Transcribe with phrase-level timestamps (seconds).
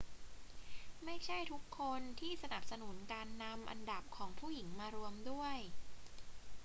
[1.03, 5.57] ไม่ใช่ทุกคนที่สนับสนุนการนำอันดับของผู้หญิงมารวมด้วย